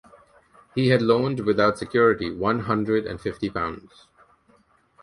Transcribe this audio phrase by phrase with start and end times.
[0.73, 4.07] He had loaned without security one hundred and fifty pounds.